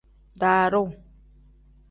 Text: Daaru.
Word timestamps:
Daaru. 0.39 0.81